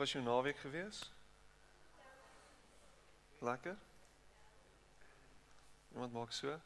[0.00, 1.12] Was jou naweek gewees?
[3.38, 3.76] Lekker?
[5.92, 6.60] Iemand maak so?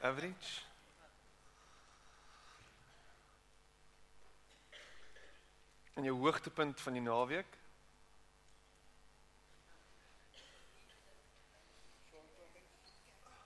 [0.00, 0.60] Average?
[5.94, 7.58] En jou hoogtepunt van die naweek?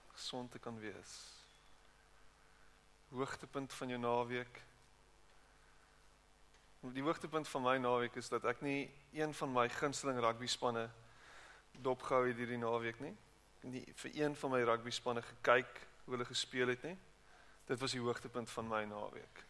[0.07, 1.15] Gesond te kan wees.
[3.09, 4.63] Hoogtepunt van jou naweek?
[6.95, 10.87] Die hoogtepunt van my naweek is dat ek nie een van my gunsteling rugby spanne
[11.85, 13.13] dopgehou het hierdie naweek nie.
[13.69, 16.95] Nie vir een van my rugby spanne gekyk hoe hulle gespeel het nie.
[17.69, 19.45] Dit was die hoogtepunt van my naweek.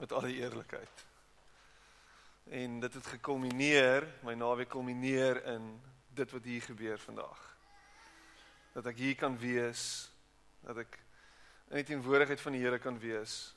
[0.00, 1.04] Met alle eerlikheid.
[2.56, 5.74] En dit het gekulmineer, my naweek kulmineer in
[6.14, 7.46] dit wat hier gebeur vandag.
[8.72, 10.08] Dat ek hier kan wees,
[10.64, 11.00] dat ek
[11.70, 13.50] in die teenwoordigheid van die Here kan wees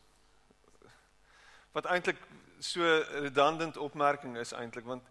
[1.73, 2.19] wat eintlik
[2.63, 2.81] so
[3.25, 5.03] redundant opmerking is eintlik want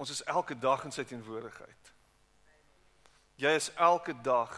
[0.00, 1.92] ons is elke dag in sy teenwoordigheid.
[3.40, 4.54] Jy is elke dag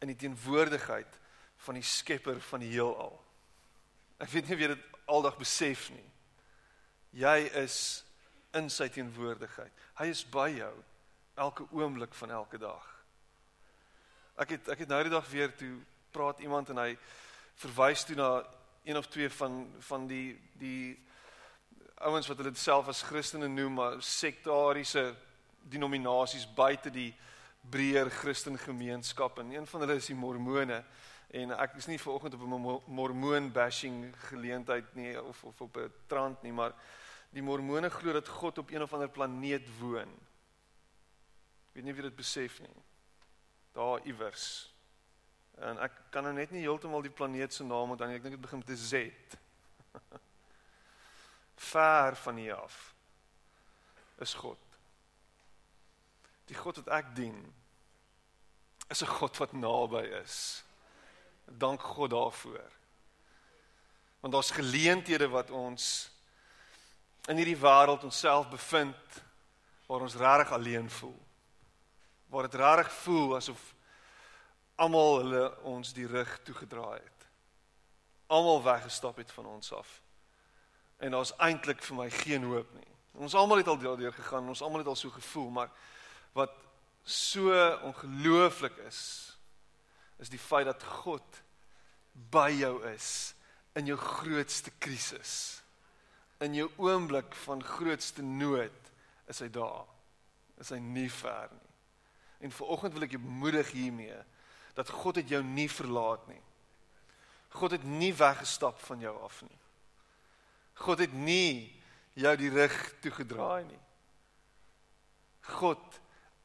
[0.00, 1.18] in die teenwoordigheid
[1.66, 3.18] van die skepper van die heelal.
[4.22, 6.06] Ek weet nie of jy dit aldag besef nie.
[7.18, 7.78] Jy is
[8.56, 9.72] in sy teenwoordigheid.
[10.00, 10.72] Hy is by jou
[11.38, 12.84] elke oomblik van elke dag.
[14.38, 15.74] Ek het ek het nou die dag weer toe
[16.14, 16.92] praat iemand en hy
[17.58, 18.30] verwys toe na
[18.88, 20.96] een of twee van van die die
[21.94, 25.10] ouens wat hulle self as Christene noem, maar sektariese
[25.68, 27.10] denominasies buite die
[27.68, 30.78] breër Christen gemeenskap en een van hulle is die Mormone
[31.36, 35.92] en ek is nie vanoggend op 'n Mormoon bashing geleentheid nie of of op 'n
[36.06, 36.72] trant nie, maar
[37.30, 40.08] die Mormone glo dat God op een of ander planeet woon.
[41.68, 42.82] Ek weet nie of jy dit besef nie.
[43.72, 44.72] Daar iewers.
[45.60, 48.18] En ek kan nou net nie heeltemal die planeet se naam onthou nie.
[48.18, 48.92] Ek dink dit begin met 'n Z.
[51.70, 52.94] Ver van hier af
[54.18, 54.58] is God.
[56.46, 57.54] Die God wat ek dien
[58.88, 60.64] is 'n God wat naby is.
[61.44, 62.70] Dank God daarvoor.
[64.20, 66.10] Want daar's geleenthede wat ons
[67.28, 69.22] in hierdie wêreld onsself bevind
[69.86, 71.26] waar ons regtig alleen voel.
[72.28, 73.74] Waar dit regtig voel asof
[74.78, 77.26] almal hulle ons die rug toegedraai het.
[78.30, 79.90] Almal weggestap het van ons af.
[81.02, 82.92] En daar's eintlik vir my geen hoop nie.
[83.18, 85.70] Ons almal het al daardeur gegaan, ons almal het al so gevoel, maar
[86.36, 86.54] wat
[87.02, 87.54] so
[87.88, 89.00] ongelooflik is,
[90.22, 91.42] is die feit dat God
[92.30, 93.34] by jou is
[93.78, 95.62] in jou grootste krisis.
[96.42, 98.92] In jou oomblik van grootste nood
[99.30, 99.86] is hy daar.
[100.58, 101.72] Is hy nie ver nie.
[102.46, 104.18] En viroggend wil ek jou bemoedig hiermee
[104.78, 106.42] dat God het jou nie verlaat nie.
[107.58, 109.58] God het nie weggestap van jou af nie.
[110.78, 111.74] God het nie
[112.14, 113.80] jou die rug toegedraai nie.
[115.58, 116.00] God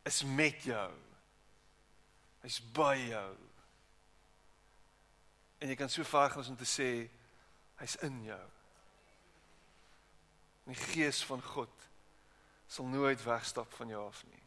[0.10, 0.90] is met jou.
[2.42, 3.32] Hy's by jou.
[5.62, 6.90] En jy kan so ver gaan om te sê
[7.80, 8.44] hy's in jou.
[10.72, 11.90] Die gees van God
[12.68, 14.43] sal nooit wegstap van jou af nie.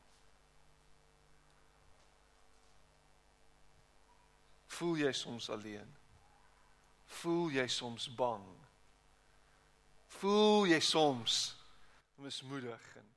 [4.76, 5.96] Voel jy soms alleen?
[7.20, 8.46] Voel jy soms bang?
[10.18, 11.54] Voel jy soms
[12.16, 13.12] mismoedig en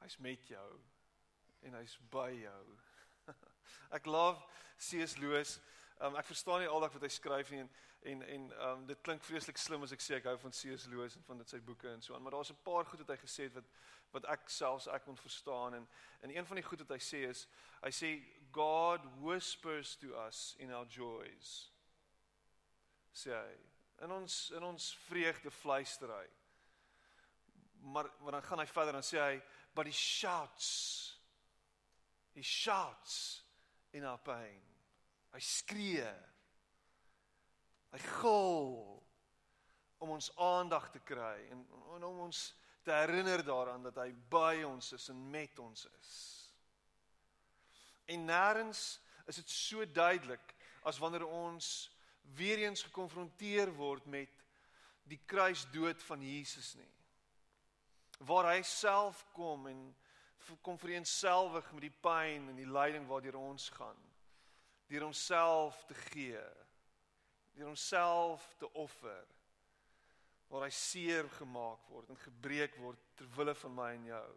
[0.00, 0.70] Hy's met jou
[1.62, 2.62] en hy's by jou.
[3.96, 4.40] Ek love
[4.80, 5.18] C.S.
[5.20, 5.60] Lewis.
[6.00, 7.70] Um, ek verstaan nie aldag wat hy skryf nie en
[8.10, 10.86] en en um, dit klink vreeslik slim as ek sê ek hou van C.S.
[10.88, 13.12] Lewis en van dit sy boeke en so aan, maar daar's 'n paar goed wat
[13.12, 13.68] hy gesê het wat
[14.12, 15.88] wat ek selfs ek kon verstaan en
[16.20, 17.46] en een van die goed wat hy sê is
[17.80, 18.10] hy sê
[18.52, 21.70] God whispers to us in our joys.
[23.14, 23.52] Sê hy,
[24.04, 26.26] in ons in ons vreugde fluister hy.
[27.94, 29.36] Maar maar dan gaan hy verder en sê hy
[29.74, 30.70] but he shouts.
[32.34, 33.44] He shouts
[33.92, 34.62] in our pain.
[35.34, 36.10] Hy skree.
[37.90, 38.74] Hy gil
[40.00, 41.64] om ons aandag te kry en,
[41.96, 42.42] en om ons
[42.82, 46.12] te herinner daaraan dat hy by ons is en met ons is.
[48.10, 48.84] En nêrens
[49.30, 50.54] is dit so duidelik
[50.88, 51.90] as wanneer ons
[52.34, 54.32] weer eens gekonfronteer word met
[55.10, 56.92] die kruisdood van Jesus nie.
[58.26, 59.82] Waar hy self kom en
[60.64, 63.98] kom vereenselwig met die pyn en die lyding waardeur ons gaan.
[64.90, 66.42] Deur homself te gee.
[67.54, 69.26] Deur homself te offer.
[70.50, 74.28] Waar hy seer gemaak word en gebreek word ter wille van my en jou.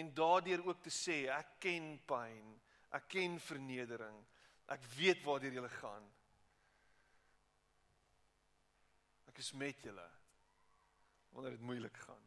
[0.00, 2.54] En daardeur ook te sê ek ken pyn,
[2.96, 4.16] ek ken vernedering.
[4.70, 6.06] Ek weet waartoe jy gaan.
[9.30, 10.08] Ek is met julle
[11.30, 12.26] wanneer dit moeilik gaan.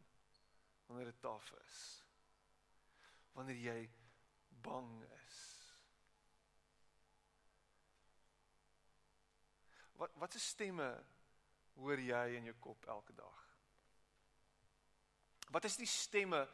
[0.86, 1.80] Wanneer dit taaf is.
[3.32, 3.80] Wanneer jy
[4.64, 5.40] bang is.
[10.00, 10.88] Wat wat se stemme
[11.78, 13.40] hoor jy in jou kop elke dag?
[15.54, 16.44] Wat is die stemme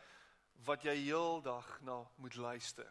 [0.66, 2.90] wat jy heeldag na moet luister?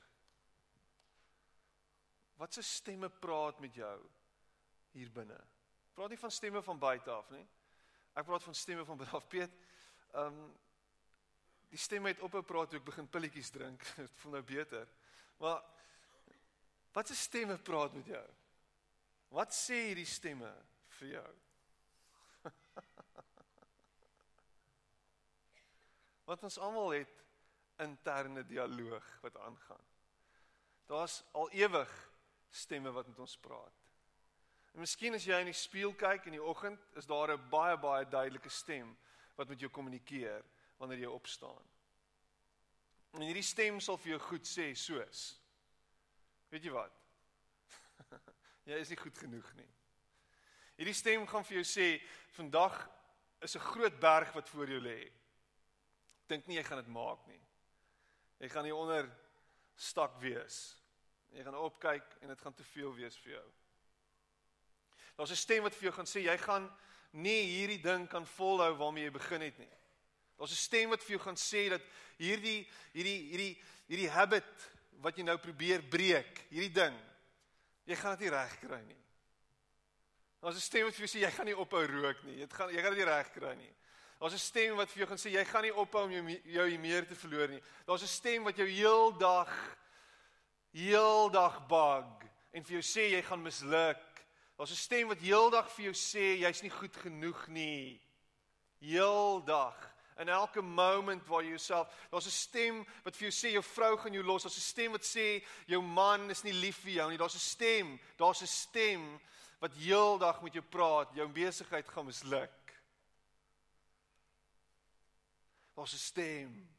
[2.40, 3.98] Wat se stemme praat met jou
[4.96, 5.40] hier binne?
[6.00, 7.44] praat nie van stemme van buite af nie.
[8.16, 9.28] Ek praat van stemme van binne af.
[9.28, 9.56] Piet,
[10.14, 10.50] ehm um,
[11.70, 13.84] die stemme het ophou praat toe ek begin pilletjies drink.
[14.00, 14.88] Dit voel nou beter.
[15.38, 15.60] Maar
[16.96, 18.24] wat se stemme praat met jou?
[19.36, 20.50] Wat sê hierdie stemme
[20.98, 21.28] vir jou?
[26.30, 27.24] Want ons almal het
[27.80, 29.86] interne dialoog wat aangaan.
[30.86, 32.12] Daar's al ewig
[32.50, 33.74] stemme wat met ons praat.
[34.74, 37.78] En miskien as jy in die spieël kyk in die oggend, is daar 'n baie
[37.78, 38.98] baie duidelike stem
[39.36, 40.46] wat met jou kommunikeer
[40.78, 41.66] wanneer jy opstaan.
[43.14, 45.40] En hierdie stem sal vir jou goed sê soos
[46.50, 46.94] Weet jy wat?
[48.70, 49.70] jy is nie goed genoeg nie.
[50.80, 51.88] Hierdie stem gaan vir jou sê
[52.38, 52.76] vandag
[53.44, 55.12] is 'n groot berg wat voor jou lê.
[56.28, 57.42] Dink nie jy gaan dit maak nie.
[58.40, 59.10] Jy gaan hier onder
[59.76, 60.76] stak wees.
[61.32, 63.52] Jy gaan opkyk en dit gaan te veel wees vir jou.
[65.18, 66.72] Daar's 'n stem wat vir jou gaan sê jy gaan
[67.12, 69.78] nie hierdie ding kan volhou waarmee jy begin het nie.
[70.38, 71.82] Daar's 'n stem wat vir jou gaan sê dat
[72.18, 74.72] hierdie hierdie hierdie hierdie habit
[75.02, 76.96] wat jy nou probeer breek, hierdie ding,
[77.86, 79.09] jy gaan dit nie regkry nie.
[80.42, 82.40] Daar's 'n stem wat vir jou sê jy gaan nie ophou rook nie.
[82.40, 83.74] Jy gaan jy gaan dit nie regkry nie.
[84.20, 86.78] Daar's 'n stem wat vir jou gaan sê jy gaan nie ophou om jou jou
[86.78, 87.62] meer te verloor nie.
[87.86, 89.78] Daar's 'n stem wat jou heeldag
[90.72, 94.10] heeldag bug en vir jou sê jy gaan misluk
[94.60, 98.02] Daar's 'n stem wat heeldag vir jou sê jy's nie goed genoeg nie.
[98.80, 103.64] Heeldag in elke moment waar jy jouself, daar's 'n stem wat vir jou sê jou
[103.64, 104.44] vrou gaan jou los.
[104.44, 107.18] Daar's 'n stem wat sê jou man is nie lief vir jou nie.
[107.18, 109.20] Daar's 'n stem, daar's 'n stem
[109.60, 112.82] wat heeldag met jou praat, jou besigheid gaan misluk.
[115.74, 116.78] Daar's 'n stem.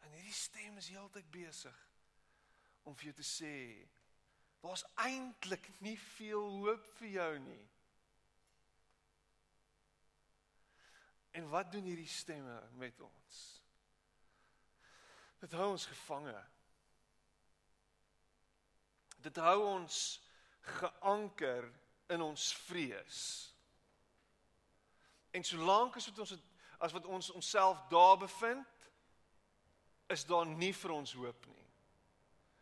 [0.00, 1.88] En hierdie stem is heeltyd besig
[2.82, 3.88] om vir jou te sê
[4.60, 7.68] Daar's eintlik nie veel hoop vir jou nie.
[11.30, 13.38] En wat doen hierdie stemme met ons?
[15.40, 16.36] Dit hou ons gevange.
[19.24, 20.00] Dit hou ons
[20.60, 21.66] geanker
[22.08, 23.20] in ons vrees.
[25.30, 26.38] En solank as wat ons
[26.80, 28.86] as wat ons onsself daar bevind,
[30.08, 31.60] is daar nie vir ons hoop nie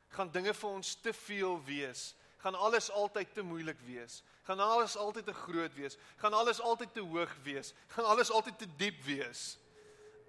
[0.08, 2.14] gaan dinge vir ons te veel wees.
[2.38, 4.22] Gaan alles altyd te moeilik wees.
[4.42, 5.98] Gaan alles altyd te groot wees.
[6.16, 7.74] Gaan alles altyd te hoog wees.
[7.94, 9.58] Gaan alles altyd te diep wees.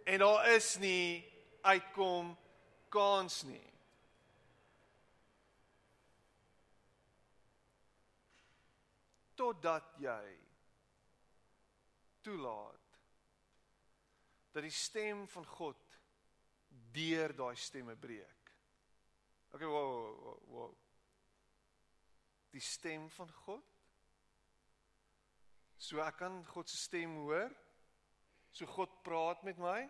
[0.03, 1.25] En daar is nie
[1.61, 2.37] uitkom
[2.89, 3.68] kans nie.
[9.39, 10.35] Totdat jy
[12.25, 12.99] toelaat
[14.51, 15.97] dat die stem van God
[16.91, 18.51] deur daai stemme breek.
[19.53, 20.73] Okay, wow, wow, wow.
[22.51, 23.65] Die stem van God.
[25.79, 27.53] So ek kan God se stem hoor.
[28.51, 29.85] So God praat met my.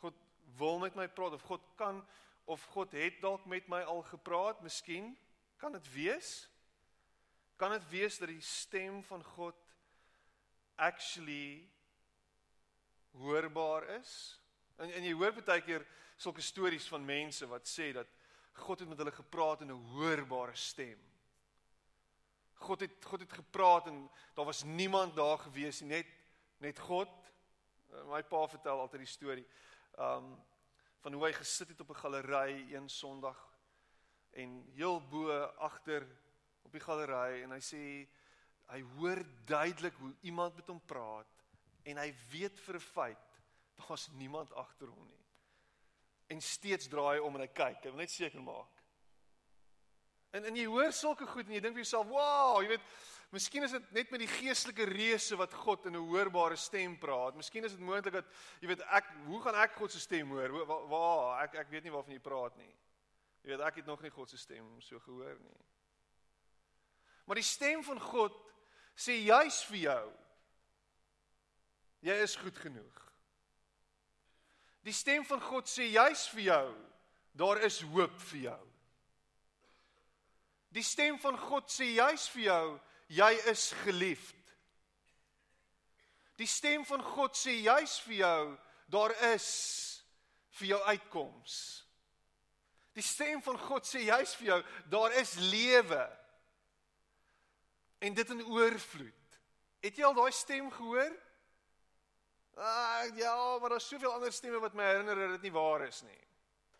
[0.00, 0.16] God
[0.60, 2.04] wil met my praat of God kan
[2.46, 5.16] of God het dalk met my al gepraat, miskien
[5.58, 6.44] kan dit wees.
[7.56, 9.56] Kan dit wees dat die stem van God
[10.74, 11.68] actually
[13.10, 14.40] hoorbaar is?
[14.76, 15.86] En en jy hoor baie keer
[16.16, 18.08] sulke stories van mense wat sê dat
[18.60, 21.00] God het met hulle gepraat in 'n hoorbare stem.
[22.54, 26.06] God het God het gepraat en daar was niemand daar gewees nie, net
[26.58, 27.08] net God.
[27.92, 29.46] Uh, my pa vertel altyd die storie.
[29.98, 30.44] Um
[31.00, 33.38] van hoe hy gesit het op 'n galery een Sondag
[34.30, 36.06] en heel bo agter
[36.66, 37.82] op die galery en hy sê
[38.72, 41.46] hy hoor duidelik hoe iemand met hom praat
[41.86, 43.40] en hy weet vir 'n feit
[43.76, 45.26] daar's niemand agter hom nie
[46.26, 47.84] en steeds draai om en hy kyk.
[47.84, 48.82] Hy wil net seker maak.
[50.34, 52.88] En en jy hoor sulke goed en jy dink vir jouself, "Wow, jy weet,
[53.30, 57.36] miskien is dit net met die geestelike reuse wat God in 'n hoorbare stem praat.
[57.36, 58.26] Miskien is dit moontlik dat
[58.60, 60.66] jy weet ek hoe gaan ek God se stem hoor?
[60.66, 62.74] Waar wa, ek ek weet nie waarvan jy praat nie.
[63.42, 65.64] Jy weet ek het nog nie God se stem so gehoor nie.
[67.26, 68.34] Maar die stem van God
[68.96, 70.04] sê juis vir jou
[72.06, 73.02] jy is goed genoeg.
[74.86, 76.66] Die stem van God sê juis vir jou
[77.36, 78.62] daar is hoop vir jou.
[80.72, 82.66] Die stem van God sê juis vir jou
[83.16, 84.34] jy is geliefd.
[86.36, 88.42] Die stem van God sê juis vir jou
[88.92, 89.48] daar is
[90.60, 91.56] vir jou uitkoms.
[92.96, 94.60] Die stem van God sê juis vir jou
[94.92, 96.04] daar is lewe.
[98.06, 99.38] En dit in oorvloed.
[99.82, 101.14] Het jy al daai stem gehoor?
[102.56, 106.00] Ah ja, maar daar's soveel ander stemme wat my herinner dat dit nie waar is
[106.06, 106.22] nie.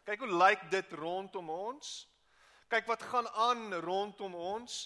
[0.06, 1.90] Kyk hoe lyk dit rondom ons?
[2.70, 4.78] Kyk wat gaan aan rondom ons.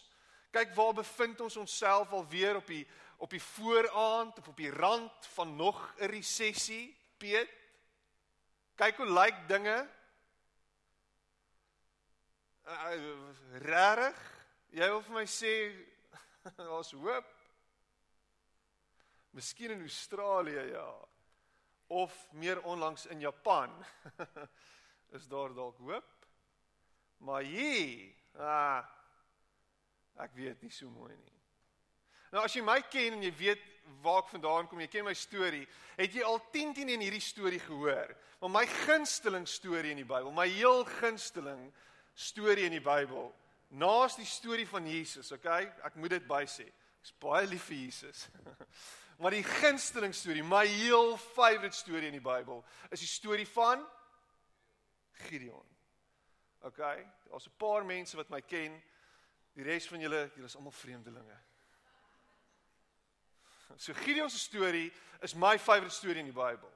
[0.50, 2.87] Kyk waar bevind ons onsself alweer op die
[3.20, 7.50] op die vooraand of op die rand van nog 'n resessie, Piet.
[8.75, 9.88] Kyk hoe lyk dinge.
[12.64, 14.20] Uh, Rarig.
[14.70, 15.52] Jy wil vir my sê
[16.56, 17.35] daar's hoop.
[19.30, 20.94] Miskien in Australië ja.
[21.87, 23.70] Of meer onlangs in Japan.
[25.16, 26.26] is daar dalk hoop.
[27.16, 28.87] Maar hier, ah,
[30.16, 31.37] ek weet nie so mooi nie.
[32.30, 33.66] Nou as jy my ken en jy weet
[34.04, 35.66] waar ek vandaan kom, jy ken my storie,
[35.99, 38.14] het jy al 10 10 in hierdie storie gehoor.
[38.40, 41.66] Maar my gunsteling storie in die Bybel, my heel gunsteling
[42.14, 43.28] storie in die Bybel,
[43.70, 45.66] naas die storie van Jesus, okay?
[45.86, 46.66] Ek moet dit bysê.
[47.00, 48.26] Ek's baie lief vir Jesus.
[49.20, 53.84] maar die gunsteling storie, my heel favourite storie in die Bybel, is die storie van
[55.28, 55.66] Gideon.
[56.60, 56.80] OK,
[57.28, 58.82] daar's 'n paar mense wat my ken.
[59.54, 61.38] Die res van julle, julle is almal vreemdelinge.
[63.76, 66.72] So Gideon se storie is my favourite storie in die Bybel.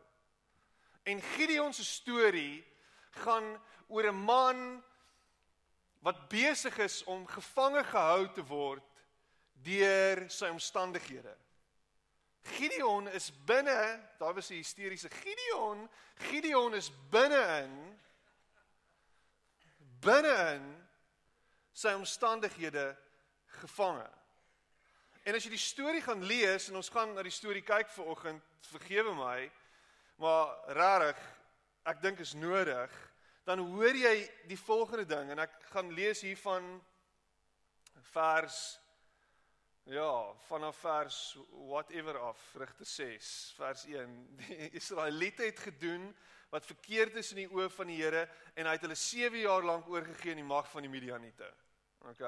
[1.02, 2.64] En Gideon se storie
[3.10, 4.84] gaan oor 'n man
[6.04, 8.84] wat besig is om gevange gehou te word
[9.64, 11.32] deur sy omstandighede.
[12.44, 17.99] Gideon is binne, daar was 'n hysteriese Gideon, Gideon is binne-in
[20.04, 20.64] binne-in
[21.73, 22.96] sy omstandighede
[23.46, 24.11] gevange.
[25.25, 28.42] En as jy die storie gaan lees en ons gaan na die storie kyk vanoggend,
[28.61, 29.50] vergewe my,
[30.20, 31.23] maar regtig,
[31.84, 32.92] ek dink is nodig,
[33.44, 34.14] dan hoor jy
[34.48, 36.64] die volgende ding en ek gaan lees hier van
[38.14, 38.62] vers
[39.84, 41.36] ja, vanaf vers
[41.68, 44.14] whatever af, rigte 6, vers 1.
[44.40, 46.08] Die Israeliete het gedoen
[46.48, 48.22] wat verkeerd is in die oë van die Here
[48.54, 51.50] en hy het hulle 7 jaar lank oorgegee in die mag van die Midianiete.
[52.08, 52.22] OK.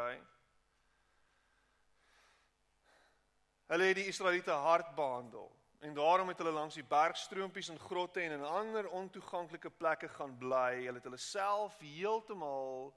[3.73, 5.49] Hulle het die Israeliete hard behandel
[5.81, 10.37] en daarom het hulle langs die bergstroompies en grotte en in ander ontoeganklike plekke gaan
[10.39, 10.85] bly.
[10.85, 12.95] Hulle het hulle self heeltemal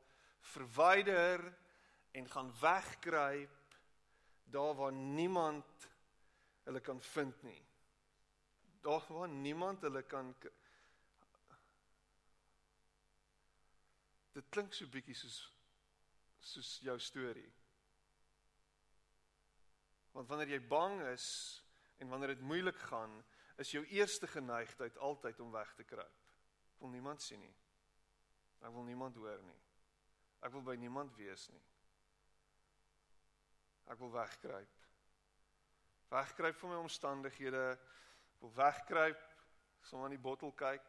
[0.54, 1.44] verwyder
[2.12, 3.76] en gaan wegkruip
[4.44, 5.90] daar waar niemand
[6.64, 7.62] hulle kan vind nie.
[8.82, 10.36] Daar waar niemand hulle kan
[14.34, 15.40] Dit klink so bietjie soos
[16.40, 17.50] soos jou storie.
[20.16, 21.26] Want wanneer jy bang is
[22.00, 23.14] en wanneer dit moeilik gaan,
[23.60, 26.20] is jou eerste geneigtheid altyd om weg te kruip.
[26.76, 27.56] Ek wil niemand sien nie.
[28.64, 29.60] Ek wil niemand hoor nie.
[30.44, 31.64] Ek wil by niemand wees nie.
[33.92, 34.86] Ek wil wegkruip.
[36.10, 37.66] Wegkruip van my omstandighede.
[37.76, 39.26] Ek wil wegkruip,
[39.84, 40.88] som aan die bottel kyk.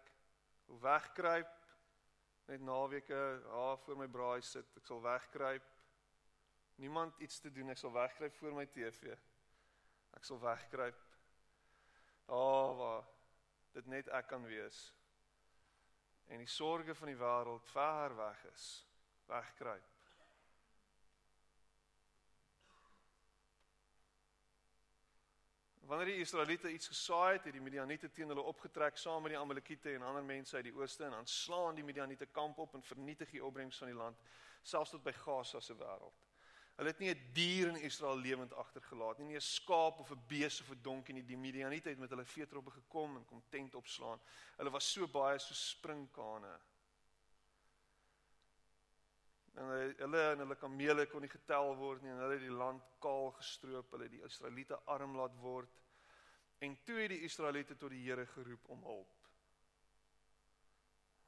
[0.62, 1.56] Ek wil wegkruip
[2.50, 5.66] net naweke haar voor my braai sit, ek sal wegkruip.
[6.82, 9.14] Niemand iets te doen, ek sal wegkruip voor my TV.
[10.16, 11.06] Ek sal wegkruip.
[12.26, 13.06] Daar waar
[13.72, 14.90] dit net ek kan wees.
[16.30, 18.66] En die sorges van die wêreld ver weg is,
[19.26, 19.88] wegkruip.
[25.90, 29.40] Wanneer die Israeliete iets gesaai het, het die Midianiete teen hulle opgetrek saam met die
[29.40, 33.32] Amalekiete en ander mense uit die ooste en aanslaan die Midianiete kamp op en vernietig
[33.34, 34.20] die opbrengs van die land,
[34.62, 36.29] selfs tot by Gaza se wêreld.
[36.76, 40.26] Hulle het nie 'n dier in Israel lewend agtergelaat nie, nie 'n skaap of 'n
[40.26, 41.24] bees of 'n donkie nie.
[41.24, 44.20] Die Midianiete het met hulle veetroppe gekom en kom tent opslaan.
[44.56, 46.60] Hulle was so baie so springkane.
[49.54, 49.64] En
[49.96, 53.30] hulle en hulle kamele kon nie getel word nie en hulle het die land kaal
[53.30, 53.90] gestroop.
[53.90, 55.68] Hulle het die Israeliete arm laat word.
[56.60, 59.14] En toe het die Israeliete tot die Here geroep om hulp.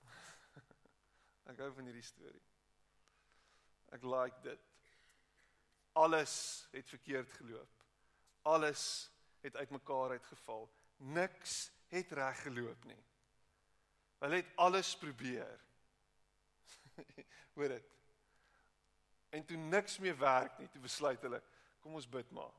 [1.51, 2.45] Ek hou van hierdie storie.
[3.93, 4.72] Ek like dit.
[5.93, 7.69] Alles het verkeerd geloop.
[8.43, 10.73] Alles het uitmekaar uitgeval.
[10.97, 13.05] Niks het reg geloop nie.
[14.19, 15.61] Hulle het alles probeer.
[17.55, 17.89] Hoor dit.
[19.29, 21.43] En toe niks meer werk nie, toe besluit hulle,
[21.81, 22.53] kom ons bid maar.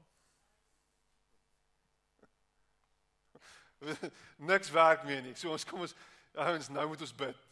[4.51, 5.35] niks werk meer nie.
[5.35, 5.95] So ons kom ons
[6.33, 7.47] ouens nou moet ons bid.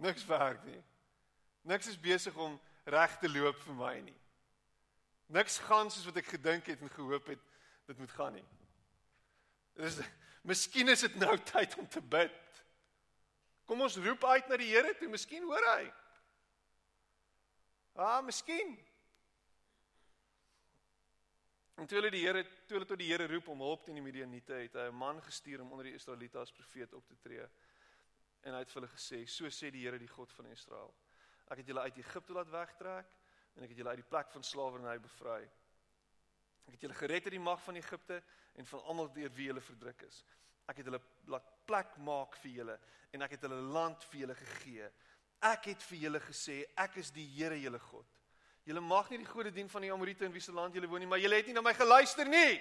[0.00, 0.82] Niks werk nie.
[1.62, 4.19] Niks is besig om reg te loop vir my nie.
[5.30, 7.42] Niks gaan soos wat ek gedink het en gehoop het
[7.86, 8.46] dit moet gaan nie.
[9.78, 10.00] Dis
[10.46, 12.62] miskien is dit nou tyd om te bid.
[13.70, 15.84] Kom ons roep uit na die Here toe, miskien hoor hy.
[17.94, 18.74] Ah, miskien.
[21.78, 24.04] En toe hulle die Here, toe hulle tot die Here roep om hulp teen die
[24.04, 27.46] Midianiete, het hy 'n man gestuur om onder die Israeliete as profeet op te tree.
[28.42, 30.94] En hy het vir hulle gesê: "So sê die Here, die God van Israel:
[31.50, 33.06] Ek het julle uit Egipte laat wegtrek
[33.56, 35.40] en ek het julle uit die plek van slawerny bevry.
[36.66, 38.22] Ek het julle gered uit die mag van Egipte
[38.54, 40.22] en van almal deur wie julle verdruk is.
[40.70, 42.78] Ek het hulle laat plek maak vir julle
[43.10, 44.90] en ek het hulle land vir julle gegee.
[45.50, 48.06] Ek het vir julle gesê, ek is die Here julle God."
[48.68, 51.00] Julle mag nie die gode dien van die Amorite in wie se land julle woon
[51.00, 52.60] nie, maar julle het nie na my geluister nie.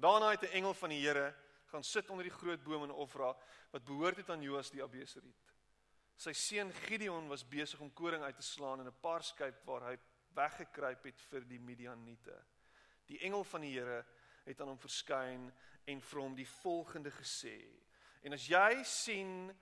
[0.00, 1.34] Daarna het 'n engel van die Here
[1.66, 3.36] gaan sit onder die groot boom in Ofra
[3.70, 5.53] wat behoort het aan Joas die Abeseriet.
[6.16, 9.98] Sy seun Gideon was besig om koring uit te slaan in 'n paarskyp waar hy
[10.34, 12.36] weggekruip het vir die Midianiete.
[13.06, 14.04] Die engel van die Here
[14.44, 15.52] het aan hom verskyn
[15.86, 17.58] en vir hom die volgende gesê.
[18.22, 19.54] En as jy sien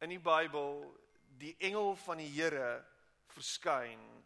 [0.00, 0.94] in die Bybel
[1.38, 2.84] die engel van die Here
[3.26, 4.24] verskyn,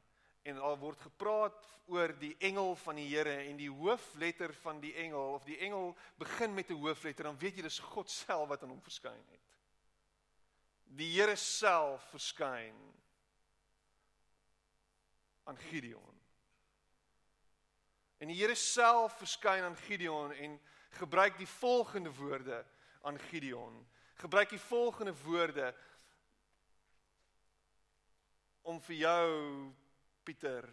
[0.49, 4.95] en al word gepraat oor die engel van die Here en die hoofletter van die
[5.01, 8.63] engel of die engel begin met 'n hoofletter dan weet jy dis God self wat
[8.63, 9.48] aan hom verskyn het.
[10.97, 12.77] Die Here self verskyn
[15.45, 16.21] aan Gideon.
[18.19, 20.61] En die Here self verskyn aan Gideon en
[20.99, 22.65] gebruik die volgende woorde
[23.03, 23.87] aan Gideon.
[24.15, 25.75] Gebruik die volgende woorde
[28.63, 29.29] om vir jou
[30.25, 30.67] Pieter,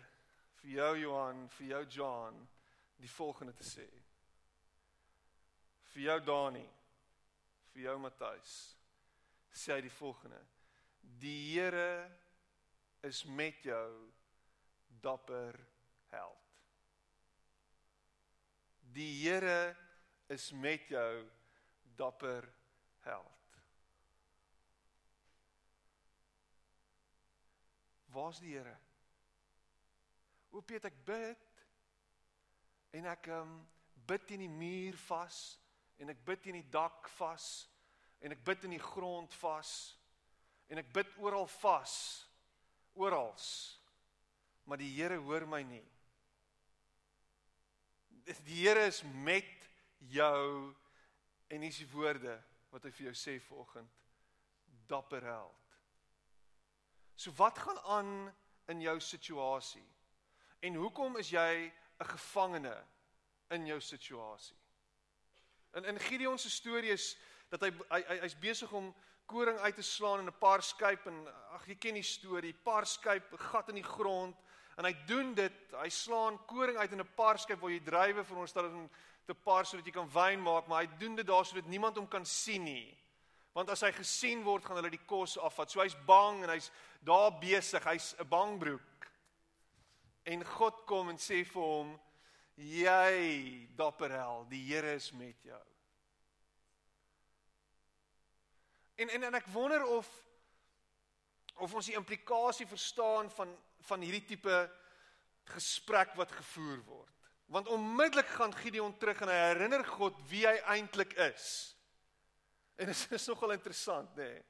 [0.59, 2.39] vir jou Johan, vir jou John
[2.99, 3.85] die volgende te sê.
[5.93, 6.65] Vir jou Dani,
[7.71, 8.75] vir jou Matthys
[9.55, 10.39] sê hy die volgende:
[11.21, 12.11] Die Here
[13.07, 14.11] is met jou
[15.01, 15.57] dapper
[16.11, 16.41] held.
[18.95, 19.75] Die Here
[20.27, 21.25] is met jou
[21.95, 22.47] dapper
[23.05, 23.31] held.
[28.15, 28.75] Waar's die Here?
[30.55, 31.63] O Piet, ek bid
[32.95, 33.57] en ek um
[34.07, 35.39] bid teen die muur vas
[35.99, 37.65] en ek bid teen die dak vas
[38.19, 39.71] en ek bid in die grond vas
[40.69, 41.95] en ek bid oral vas
[42.95, 43.49] orals
[44.65, 45.83] maar die Here hoor my nie.
[48.45, 49.69] Die Here is met
[50.09, 50.73] jou
[51.53, 52.33] en dis die woorde
[52.73, 53.91] wat hy vir jou sê vanoggend.
[54.89, 55.77] Dapper held.
[57.15, 58.11] So wat gaan aan
[58.73, 59.85] in jou situasie?
[60.65, 62.75] En hoekom is jy 'n gevangene
[63.49, 64.57] in jou situasie?
[65.73, 67.15] In in Gideon se storie is
[67.55, 68.91] dat hy hy hy's besig om
[69.25, 72.85] koring uit te slaan in 'n paar skyp en ag jy ken die storie, paar
[72.85, 74.35] skyp, 'n gat in die grond
[74.77, 78.23] en hy doen dit, hy slaan koring uit in 'n paar skyp waar jy drywe
[78.23, 78.89] veronderstel om
[79.25, 82.07] te paar sodat jy kan wyn maak, maar hy doen dit daar sodat niemand hom
[82.07, 82.97] kan sien nie.
[83.55, 85.71] Want as hy gesien word, gaan hulle die kos afvat.
[85.71, 86.71] So hy's bang en hy's
[87.07, 87.83] daar besig.
[87.83, 89.07] Hy's 'n bangbroek.
[90.25, 91.99] En God kom en sê vir hom:
[92.57, 95.74] "Jy dapper hel, die Here is met jou."
[98.95, 100.09] En en en ek wonder of
[101.55, 103.51] of ons die implikasie verstaan van
[103.85, 104.55] van hierdie tipe
[105.53, 107.29] gesprek wat gevoer word.
[107.45, 111.75] Want onmiddellik gaan Gideon terug en hy herinner God wie hy eintlik is.
[112.75, 114.31] En dit is nogal interessant, nê?
[114.33, 114.43] Nee.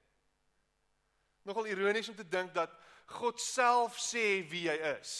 [1.46, 2.72] Nogal ironies om te dink dat
[3.20, 5.12] God self sê wie hy is.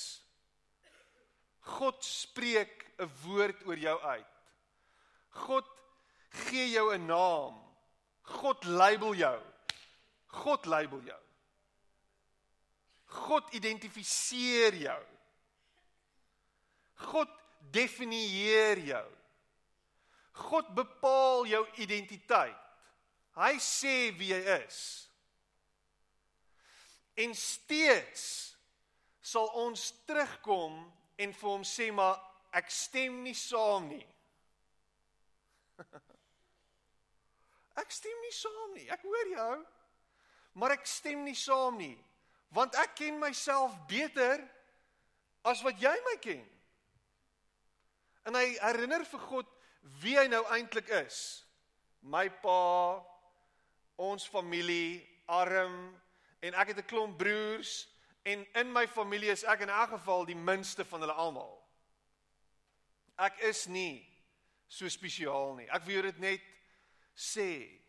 [1.76, 4.34] God spreek 'n woord oor jou uit.
[5.30, 5.68] God
[6.48, 7.65] gee jou 'n naam.
[8.26, 9.42] God label jou.
[10.28, 11.22] God label jou.
[13.06, 15.02] God identifiseer jou.
[16.96, 17.30] God
[17.72, 19.08] definieer jou.
[20.36, 22.62] God bepaal jou identiteit.
[23.36, 24.80] Hy sê wie jy is.
[27.20, 28.26] En steeds
[29.24, 30.76] sal ons terugkom
[31.20, 32.20] en vir hom sê maar
[32.56, 34.06] ek stem nie saam nie.
[37.80, 38.90] ek stem nie saam nie.
[38.92, 39.56] Ek hoor jou.
[40.56, 41.96] Maar ek stem nie saam nie.
[42.56, 44.40] Want ek ken myself beter
[45.46, 46.46] as wat jy my ken.
[48.26, 49.52] En hy herinner vir God
[50.02, 51.20] wie hy nou eintlik is.
[52.02, 53.02] My pa,
[54.02, 55.76] ons familie, arm
[56.46, 57.88] en ek het 'n klomp broers
[58.24, 61.62] en in my familie is ek in elk geval die minste van hulle almal.
[63.18, 64.06] Ek is nie
[64.68, 65.70] so spesiaal nie.
[65.70, 66.42] Ek wil dit net
[67.16, 67.82] sê.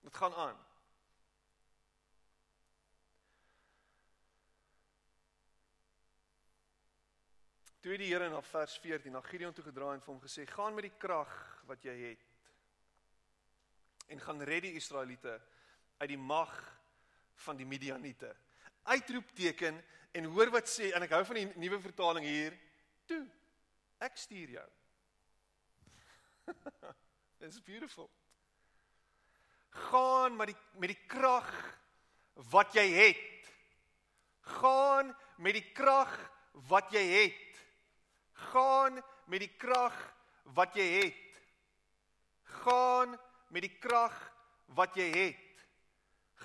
[0.00, 0.58] Dit gaan aan.
[7.84, 10.74] Toe die Here na vers 14 na Gideon toe gedraai en vir hom gesê: "Gaan
[10.74, 11.32] met die krag
[11.66, 12.22] wat jy het
[14.08, 15.40] en gaan red die Israeliete
[15.98, 16.52] uit die mag
[17.34, 18.36] van die Midianiete."
[18.82, 22.56] Uitroepteken en hoor wat sê en ek hou van die nuwe vertaling hier.
[23.04, 23.26] Toe
[24.04, 24.68] ek stuur jou.
[27.44, 28.10] It's beautiful
[29.74, 31.50] gaan met die met die krag
[32.50, 33.50] wat jy het.
[34.60, 36.12] Gaan met die krag
[36.68, 37.62] wat jy het.
[38.52, 39.96] Gaan met die krag
[40.54, 41.40] wat jy het.
[42.64, 43.16] Gaan
[43.48, 44.14] met die krag
[44.76, 45.64] wat jy het.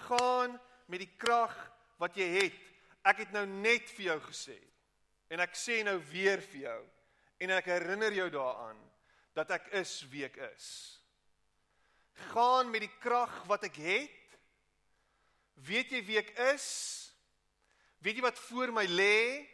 [0.08, 1.56] Gaan met die krag
[1.98, 2.64] wat jy het.
[3.06, 4.58] Ek het nou net vir jou gesê
[5.30, 6.80] en ek sê nou weer vir jou
[7.40, 8.80] en ek herinner jou daaraan
[9.34, 11.00] dat ek is wie ek is
[12.20, 14.16] gaan met die krag wat ek het.
[15.68, 16.68] Weet jy wie ek is?
[18.04, 19.48] Weet jy wat voor my lê?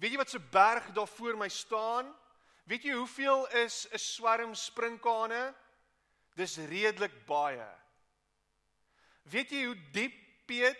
[0.00, 2.08] Weet jy wat se berg daar voor my staan?
[2.66, 5.54] Weet jy hoeveel is 'n swerm sprinkane?
[6.34, 7.70] Dis redelik baie.
[9.22, 10.14] Weet jy hoe diep
[10.46, 10.78] Piet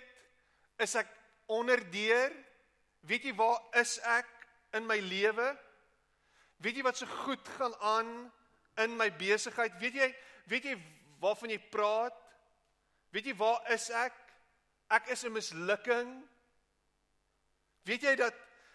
[0.79, 1.09] is ek
[1.47, 2.31] onderdeur?
[3.01, 4.29] Weet jy waar is ek
[4.73, 5.59] in my lewe?
[6.62, 8.12] Weet jy wat so goed gaan aan
[8.83, 9.77] in my besigheid?
[9.81, 10.09] Weet jy
[10.47, 10.77] weet jy
[11.21, 12.16] waarvan jy praat?
[13.12, 14.16] Weet jy waar is ek?
[14.88, 16.29] Ek is 'n mislukking.
[17.85, 18.35] Weet jy dat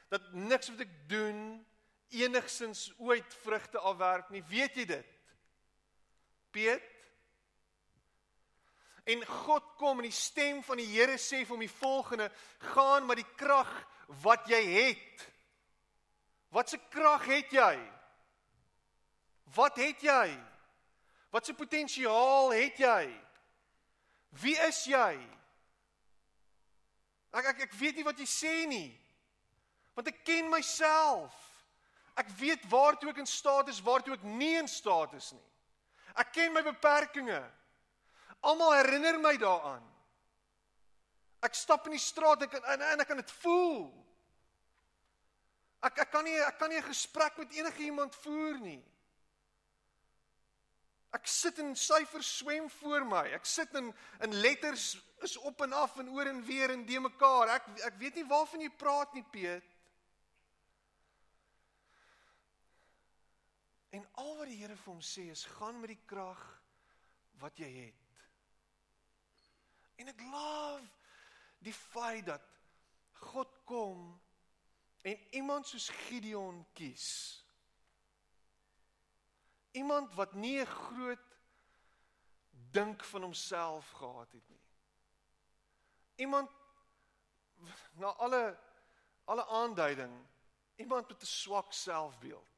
[0.10, 1.66] dat niks wat ek doen
[2.10, 4.44] enigsins ooit vrugte afwerp nie?
[4.44, 5.08] Weet jy dit?
[6.52, 6.92] Piet
[9.04, 12.30] En God kom en die stem van die Here sê vir hom die volgende:
[12.74, 13.72] "Gaan met die krag
[14.22, 15.28] wat jy het."
[16.52, 17.76] Wat se krag het jy?
[19.56, 20.28] Wat het jy?
[21.32, 23.04] Wat se potensiaal het jy?
[24.42, 25.14] Wie is jy?
[27.32, 28.92] Ek ek ek weet nie wat jy sê nie.
[29.96, 31.36] Want ek ken myself.
[32.20, 35.48] Ek weet waartoe ek in staat is, waartoe ek nie in staat is nie.
[36.20, 37.48] Ek ken my beperkings.
[38.44, 39.84] Almal herinner my daaraan.
[41.46, 43.88] Ek stap in die straat ek en, en ek kan dit voel.
[45.82, 48.84] Ek ek kan nie ek kan nie 'n gesprek met enige iemand voer nie.
[51.12, 53.26] Ek sit in syfers swem voor my.
[53.36, 57.00] Ek sit in in letters is op en af en oor en weer en de
[57.00, 57.50] mekaar.
[57.50, 59.64] Ek ek weet nie waarvan jy praat nie, Piet.
[63.92, 66.42] En al wat die Here vir hom sê is gaan met die krag
[67.42, 68.26] wat jy het.
[70.00, 70.88] En ek love
[71.66, 72.46] die feit dat
[73.28, 74.14] God kom
[75.02, 77.38] en iemand soos Gideon kies.
[79.72, 81.28] Iemand wat nie 'n groot
[82.72, 84.62] dink van homself gehad het nie.
[86.16, 86.52] Iemand
[87.94, 88.58] na alle
[89.26, 90.28] alle aanduiding
[90.76, 92.50] iemand met 'n swak selfbeeld.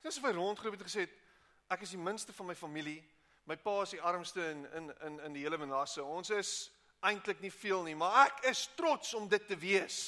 [0.00, 1.08] Dis vir rondgeloop het gesê
[1.66, 3.10] ek is die minste van my familie.
[3.44, 6.04] My pa is die armste in in in in die hele Manasse.
[6.04, 6.72] Ons is
[7.06, 9.98] eintlik nie veel nie, maar ek is trots om dit te wees.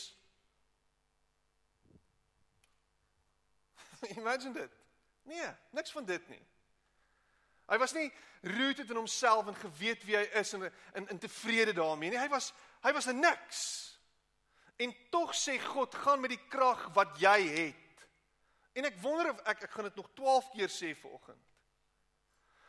[4.18, 4.78] Imagine dit.
[5.28, 6.42] Nee, niks van dit nie.
[7.68, 8.08] Hy was nie
[8.56, 12.20] rooted in homself en geweet wie hy is en in in tevrede daarmee nie.
[12.20, 12.52] Hy was
[12.86, 13.60] hy was 'n niks.
[14.78, 18.06] En tog sê God, gaan met die krag wat jy het.
[18.72, 21.42] En ek wonder of ek ek gaan dit nog 12 keer sê vanoggend.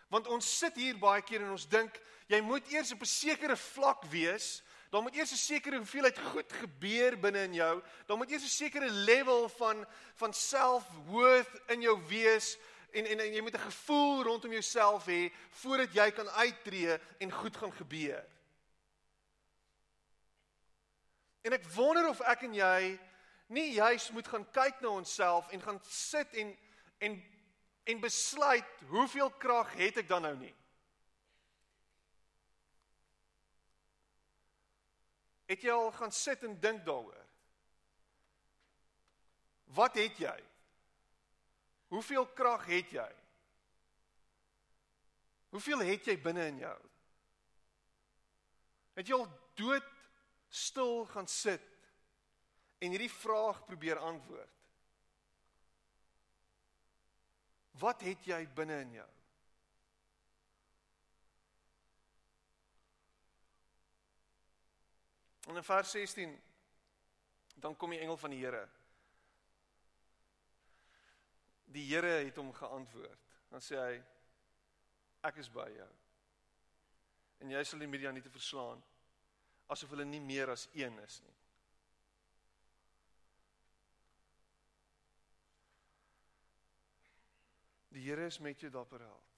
[0.10, 3.58] Want ons sit hier baie keer en ons dink jy moet eers op 'n sekere
[3.58, 7.84] vlak wees Daar moet eers 'n sekere hoeveelheid goed gebeur binne in jou.
[8.06, 12.58] Daar moet eers 'n sekere level van van self-worth in jou wees
[12.92, 17.32] en, en en jy moet 'n gevoel rondom jouself hê voordat jy kan uittreë en
[17.32, 18.26] goed gaan gebeur.
[21.42, 23.00] En ek wonder of ek en jy
[23.48, 26.58] nie juis moet gaan kyk na onsself en gaan sit en
[26.98, 27.39] en
[27.84, 30.56] en besluit hoeveel krag het ek dan nou nie?
[35.50, 37.26] Het jy al gaan sit en dink daaroor?
[39.74, 40.38] Wat het jy?
[41.90, 43.10] Hoeveel krag het jy?
[45.50, 46.78] Hoeveel het jy binne in jou?
[49.00, 49.90] Het jy al dood
[50.54, 51.66] stil gaan sit
[52.80, 54.59] en hierdie vraag probeer antwoord?
[57.72, 59.08] Wat het jy binne in jou?
[65.50, 66.42] En in vers 16
[67.56, 68.70] dan kom die engel van die Here.
[71.66, 73.26] Die Here het hom geantwoord.
[73.50, 73.96] Dan sê hy
[75.26, 75.90] ek is by jou.
[77.40, 78.82] En jy sal die Midianiete verslaan
[79.70, 81.39] asof hulle nie meer as een is nie.
[87.90, 89.38] Die Here is met jou dapper held.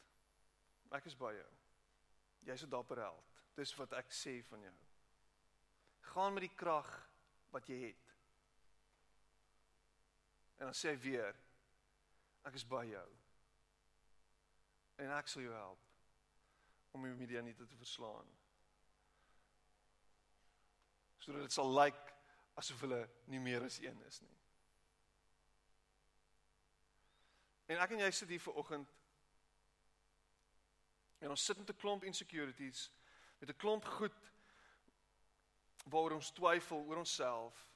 [0.92, 1.52] Ek is by jou.
[2.48, 3.24] Jy's 'n dapper held.
[3.56, 4.76] Dis wat ek sê van jou.
[6.02, 6.90] Gaan met die krag
[7.52, 8.16] wat jy het.
[10.58, 11.36] En dan sê hy weer
[12.44, 13.08] ek is by jou.
[14.98, 15.80] En ek sal jou help
[16.92, 18.28] om die Midianiete te verslaan.
[21.20, 22.14] Sodat dit sal lyk
[22.60, 24.41] asof hulle nie meer as een is nie.
[27.72, 28.90] En ek en jy sit hier ver oggend
[31.22, 32.90] en ons sit met 'n klomp insecurities,
[33.40, 34.20] met 'n klomp goed
[35.86, 37.68] waaroor ons twyfel oor onsself.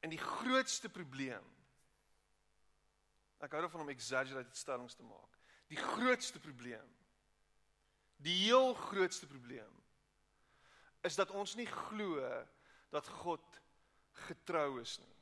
[0.00, 1.44] En die grootste probleem
[3.40, 5.38] ek hou daarvan om exaggerated stellings te maak.
[5.68, 6.96] Die grootste probleem
[8.16, 9.82] die heel grootste probleem
[11.00, 12.22] is dat ons nie glo
[12.90, 13.60] dat God
[14.26, 15.15] getrou is nie.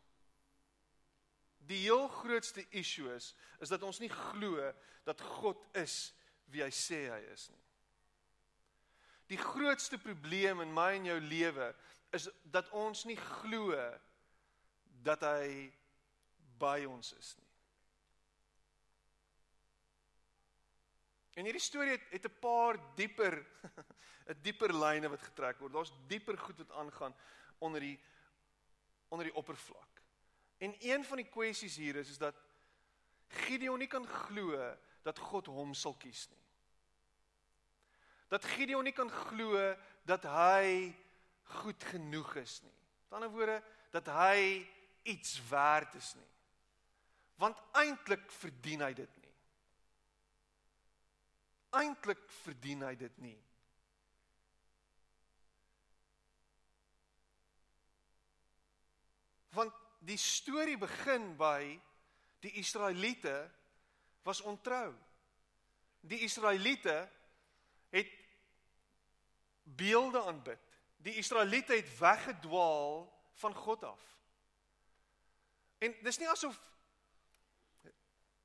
[1.68, 4.72] Die heel grootste issue is is dat ons nie glo
[5.04, 6.12] dat God is
[6.52, 7.62] wie hy sê hy is nie.
[9.32, 11.70] Die grootste probleem in my en jou lewe
[12.14, 13.72] is dat ons nie glo
[15.04, 15.72] dat hy
[16.60, 17.50] by ons is nie.
[21.34, 23.40] En hierdie storie het het 'n paar dieper
[24.30, 25.72] 'n dieper lyne wat getrek word.
[25.72, 27.14] Daar's dieper goed wat aangaan
[27.58, 27.98] onder die
[29.08, 29.93] onder die oppervlak.
[30.64, 32.36] En een van die kwessies hier is is dat
[33.44, 34.56] Gideon nie kan glo
[35.04, 36.40] dat God hom sal kies nie.
[38.32, 39.74] Dat Gideon nie kan glo
[40.08, 40.94] dat hy
[41.60, 42.76] goed genoeg is nie.
[43.04, 43.58] Met ander woorde
[43.92, 44.64] dat hy
[45.02, 46.30] iets werd is nie.
[47.42, 49.34] Want eintlik verdien hy dit nie.
[51.84, 53.38] Eintlik verdien hy dit nie.
[59.54, 61.80] Want die storie begin by
[62.44, 63.50] die Israeliete
[64.24, 64.92] was ontrou.
[66.00, 67.08] Die Israeliete
[67.88, 68.12] het
[69.62, 70.60] beelde aanbid.
[70.96, 74.02] Die Israeliete het weggedwaal van God af.
[75.78, 76.60] En dis nie asof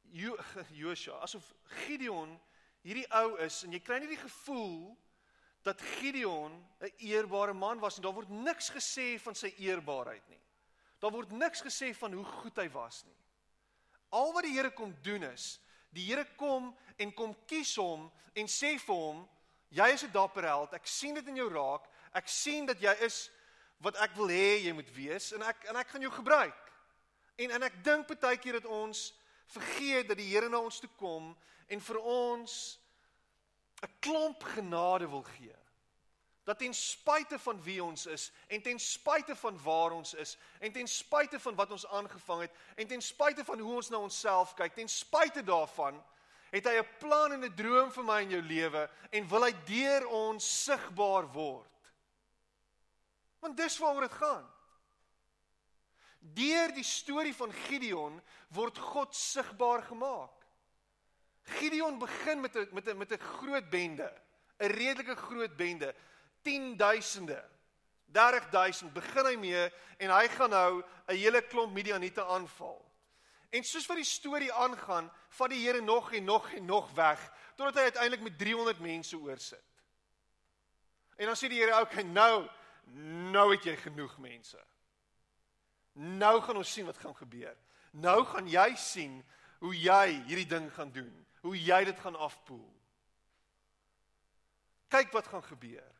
[0.81, 1.53] Joshua, asof
[1.85, 2.39] Gideon
[2.81, 4.95] hierdie ou is en jy kry nie die gevoel
[5.67, 10.41] dat Gideon 'n eerbare man was en daar word niks gesê van sy eerbaarheid nie.
[10.99, 13.17] Daar word niks gesê van hoe goed hy was nie.
[14.09, 15.59] Al wat die Here kom doen is,
[15.95, 19.27] die Here kom en kom kies hom en sê vir hom,
[19.69, 20.73] jy is 'n dapper held.
[20.73, 21.87] Ek sien dit in jou raak.
[22.13, 23.29] Ek sien dat jy is
[23.79, 26.71] wat ek wil hê jy moet wees en ek en ek gaan jou gebruik.
[27.37, 29.13] En en ek dink baie keer dat ons
[29.47, 32.79] vergeet dat die Here na ons toe kom en vir ons
[33.83, 35.58] 'n klomp genade wil gee.
[36.49, 40.71] Dat ten spyte van wie ons is en ten spyte van waar ons is en
[40.71, 44.55] ten spyte van wat ons aangevang het en ten spyte van hoe ons na onsself
[44.57, 45.99] kyk, ten spyte daarvan
[46.49, 49.53] het hy 'n plan en 'n droom vir my in jou lewe en wil hy
[49.65, 51.93] deur ons sigbaar word.
[53.39, 54.49] Want dis waaroor dit gaan.
[56.19, 60.33] Deur die storie van Gideon word God sigbaar gemaak.
[61.43, 64.13] Gideon begin met 'n met 'n met 'n groot bende,
[64.59, 65.95] 'n redelike groot bende,
[66.43, 67.43] 10000de.
[68.05, 69.65] 30000 begin hy mee
[69.97, 72.85] en hy gaan nou 'n hele klomp Midianiete aanval.
[73.49, 77.31] En soos wat die storie aangaan, vat die Here nog en nog en nog weg
[77.55, 79.63] totdat hy uiteindelik met 300 mense oorsit.
[81.15, 82.49] En dan sê die Here, "Oké, okay, nou
[83.31, 84.65] nou het jy genoeg mense.
[85.93, 87.57] Nou gaan ons sien wat gaan gebeur.
[87.91, 89.25] Nou gaan jy sien
[89.59, 92.67] hoe jy hierdie ding gaan doen hoe jy dit gaan afpoel.
[94.87, 95.98] Kyk wat gaan gebeur.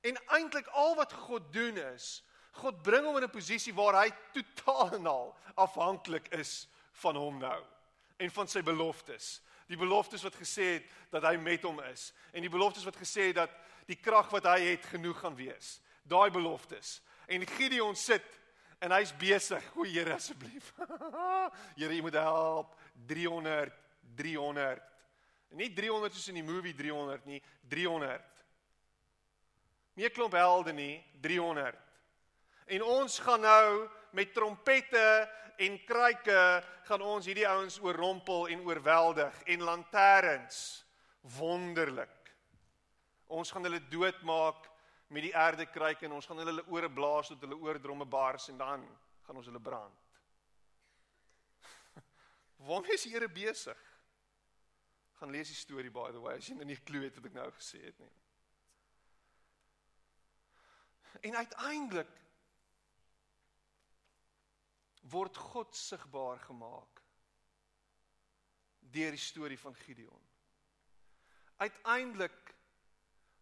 [0.00, 4.10] En eintlik al wat God doen is, God bring hom in 'n posisie waar hy
[4.32, 7.64] totaal en al afhanklik is van hom nou
[8.16, 9.40] en van sy beloftes.
[9.66, 13.30] Die beloftes wat gesê het dat hy met hom is en die beloftes wat gesê
[13.30, 13.50] het dat
[13.86, 15.80] die krag wat hy het genoeg gaan wees.
[16.02, 17.00] Daai beloftes.
[17.26, 18.40] En Gideon sit
[18.78, 19.64] en hy's besig.
[19.76, 20.72] O Here asseblief.
[21.78, 22.76] Here, jy moet help.
[23.06, 23.72] 300
[24.16, 24.90] 300
[25.58, 28.22] Nie 300 soos in die movie 300 nie, 300.
[30.00, 31.76] Nie 'n klomp helde nie, 300.
[32.64, 39.42] En ons gaan nou met trompette en kruike gaan ons hierdie ouens oorrompel en oorweldig
[39.42, 40.84] en lanterns.
[41.20, 42.32] Wonderlik.
[43.26, 44.70] Ons gaan hulle doodmaak
[45.06, 48.56] met die aarde kruike en ons gaan hulle ore blaas tot hulle oordromme bars en
[48.56, 48.88] dan
[49.26, 50.00] gaan ons hulle brand.
[52.70, 53.84] Waarmee is Here besig?
[55.20, 57.36] Gaan lees die storie by the way as jy nou nie klou het wat ek
[57.36, 58.19] nou gesê het nie.
[61.20, 62.12] En uiteindelik
[65.10, 67.02] word God sigbaar gemaak
[68.90, 70.22] deur die storie van Gideon.
[71.56, 72.54] Uiteindelik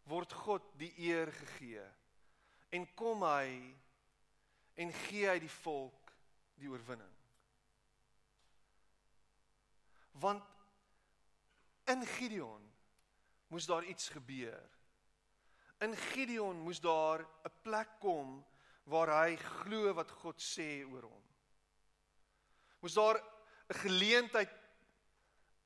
[0.08, 1.84] word God die eer gegee
[2.74, 3.48] en kom hy
[4.78, 6.12] en gee hy die volk
[6.60, 7.14] die oorwinning.
[10.18, 10.44] Want
[11.88, 12.64] in Gideon
[13.48, 14.77] moes daar iets gebeur.
[15.84, 18.44] In Gideon moes daar 'n plek kom
[18.84, 21.24] waar hy glo wat God sê oor hom.
[22.80, 23.16] Moes daar
[23.68, 24.50] 'n geleentheid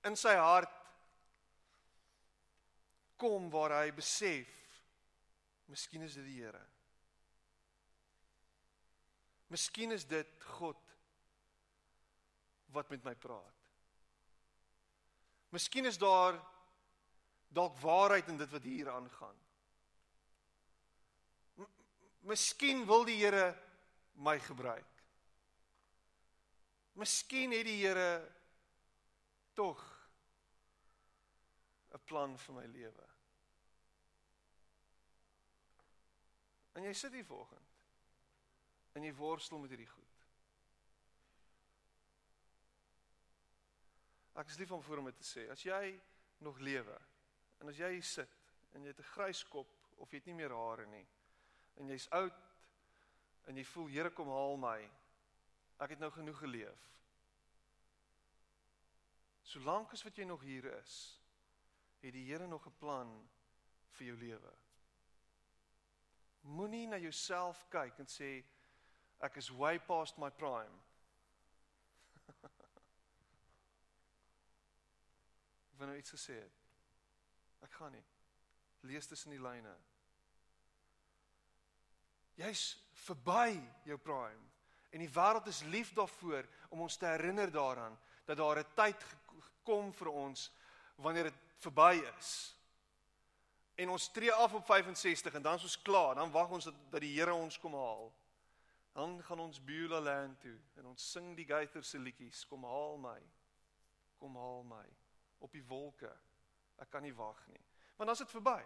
[0.05, 0.83] in sy hart
[3.17, 4.49] kom waar hy besef
[5.71, 6.67] miskien is dit die Here.
[9.53, 10.81] Miskien is dit God
[12.73, 13.59] wat met my praat.
[15.53, 16.39] Miskien is daar
[17.53, 19.42] dalk waarheid in dit wat hier aangaan.
[22.23, 23.51] Miskien wil die Here
[24.23, 25.01] my gebruik.
[26.95, 28.21] Miskien het die Here
[29.55, 29.81] tog
[31.93, 33.09] 'n plan vir my lewe.
[36.73, 37.69] En jy sit hier vanoggend
[38.93, 40.25] en jy worstel met hierdie goed.
[44.41, 46.01] Ek is lief om voor hom te sê, as jy
[46.39, 47.01] nog lewe
[47.61, 48.39] en as jy hier sit
[48.73, 51.07] en jy het 'n grys kop of jy het nie meer hare nie
[51.81, 52.39] en jy's oud
[53.51, 54.79] en jy voel Here kom haal my.
[55.83, 56.89] Ek het nou genoeg geleef.
[59.43, 61.21] Solank as wat jy nog hier is,
[62.03, 63.11] het die Here nog 'n plan
[63.97, 64.53] vir jou lewe.
[66.43, 68.45] Moenie na jouself kyk en sê
[69.21, 70.79] ek is way past my prime.
[75.79, 76.53] Wanneer iets gesê het.
[77.63, 78.05] Ek gaan nie.
[78.81, 79.77] Lees tussen die lyne.
[82.41, 84.51] Jy's verby jou prime
[84.93, 89.03] en die wêreld is lief daarvoor om ons te herinner daaraan dat daar 'n tyd
[89.03, 90.51] gekom vir ons
[90.97, 92.57] wanneer dit verby is
[93.75, 96.75] en ons tree af op 65 en dan is ons klaar, dan wag ons dat,
[96.91, 98.13] dat die Here ons kom haal.
[98.93, 102.99] Dan gaan ons Beulah land toe en ons sing die Gaither se liedjies, kom haal
[103.01, 103.19] my.
[104.21, 104.85] Kom haal my
[105.43, 106.13] op die wolke.
[106.79, 107.61] Ek kan nie wag nie.
[107.97, 108.61] Want dan is dit verby.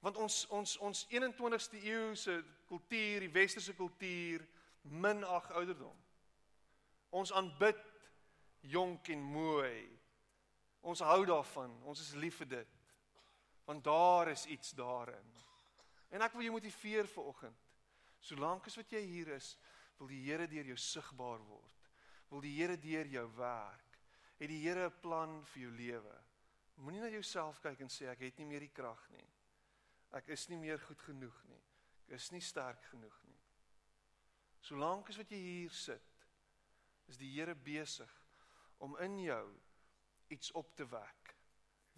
[0.00, 2.36] Want ons ons ons 21ste eeu se
[2.68, 4.44] kultuur, die westerse kultuur
[4.82, 5.96] minag ouderdom.
[7.10, 7.80] Ons aanbid
[8.60, 9.88] jonk en mooi.
[10.80, 11.72] Ons hou daarvan.
[11.88, 12.76] Ons is lief vir dit.
[13.68, 15.34] Want daar is iets daarin.
[16.14, 17.64] En ek wil jou motiveer vir oggend.
[18.24, 19.52] Solank as wat jy hier is,
[19.98, 21.90] wil die Here deur jou sigbaar word.
[22.30, 23.98] Wil die Here deur jou werk.
[24.38, 26.16] Het die Here 'n plan vir jou lewe.
[26.76, 29.26] Moenie na jouself kyk en sê ek het nie meer die krag nie.
[30.16, 31.60] Ek is nie meer goed genoeg nie.
[32.08, 33.36] Ek is nie sterk genoeg nie.
[34.64, 36.24] Solank as wat jy hier sit,
[37.08, 38.10] is die Here besig
[38.84, 39.44] om in jou
[40.34, 41.34] iets op te wek.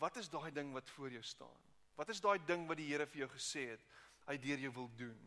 [0.00, 1.66] Wat is daai ding wat voor jou staan?
[1.98, 3.82] Wat is daai ding wat die Here vir jou gesê het
[4.28, 5.18] hy deur jou wil doen?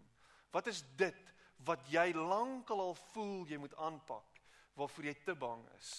[0.54, 1.34] Wat is dit
[1.68, 4.42] wat jy lankal al voel jy moet aanpak
[4.78, 5.92] waarvoor jy te bang is?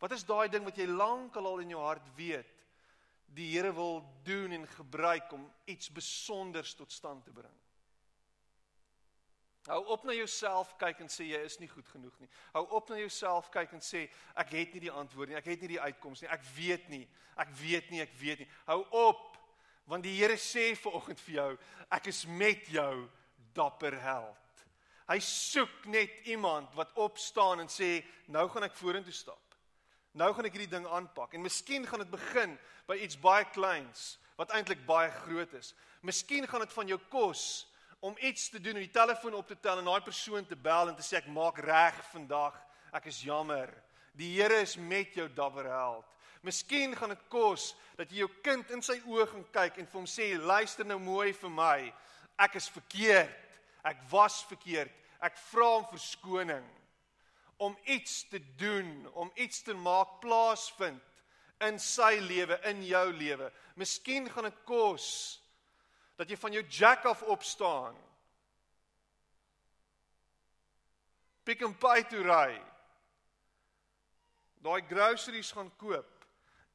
[0.00, 2.52] Wat is daai ding wat jy lankal al in jou hart weet
[3.26, 7.54] die Here wil doen en gebruik om iets spesonders tot stand te bring?
[9.66, 12.28] Hou op na jouself kyk en sê jy is nie goed genoeg nie.
[12.54, 14.04] Hou op na jouself kyk en sê
[14.38, 15.38] ek het nie die antwoord nie.
[15.40, 16.30] Ek het nie die uitkoms nie.
[16.30, 17.02] Ek weet nie.
[17.42, 18.50] Ek weet nie, ek weet nie.
[18.68, 19.32] Hou op
[19.86, 21.50] want die Here sê vir oggend vir jou,
[21.94, 23.06] ek is met jou,
[23.54, 24.62] dapper held.
[25.06, 28.00] Hy soek net iemand wat opstaan en sê
[28.34, 29.45] nou gaan ek vorentoe stap.
[30.16, 32.54] Nou gaan ek hierdie ding aanpak en miskien gaan dit begin
[32.88, 35.74] by iets baie kleins wat eintlik baie groot is.
[36.00, 37.42] Miskien gaan dit van jou kos
[38.00, 40.88] om iets te doen, om die telefoon op te tel en daai persoon te bel
[40.88, 42.56] en te sê ek maak reg vandag.
[42.96, 43.72] Ek is jammer.
[44.16, 46.08] Die Here is met jou dabberheld.
[46.44, 50.00] Miskien gaan dit kos dat jy jou kind in sy oë gaan kyk en vir
[50.00, 51.78] hom sê luister nou mooi vir my.
[52.40, 53.60] Ek is verkeerd.
[53.84, 54.92] Ek was verkeerd.
[55.20, 56.64] Ek vra om verskoning.
[57.56, 61.02] Om iets te doen, om iets te maak plaasvind
[61.64, 63.48] in sy lewe, in jou lewe.
[63.80, 65.08] Miskien gaan dit kos
[66.16, 67.96] dat jy van jou jack af opstaan.
[71.46, 72.56] Pick and pay toe ry.
[74.64, 76.12] Daai groceries gaan koop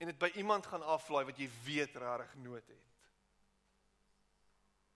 [0.01, 2.87] en dit by iemand gaan aflaai wat jy weet regtig nood het.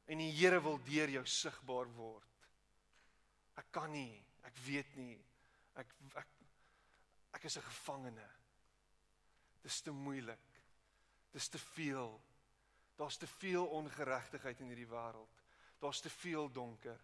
[0.10, 2.50] En die Here wil deur jou sigbaar word.
[3.58, 4.14] Ek kan nie,
[4.46, 5.18] ek weet nie.
[5.76, 6.28] Ek ek
[7.36, 8.30] ek is 'n gevangene.
[9.62, 10.62] Dis te moeilik.
[11.32, 12.22] Dis te veel.
[12.96, 15.44] Daar's te veel ongeregtigheid in hierdie wêreld.
[15.80, 17.02] Daar's te veel donker.